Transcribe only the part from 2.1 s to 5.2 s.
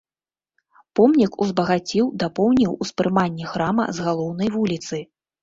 дапоўніў успрыманне храма з галоўнай вуліцы.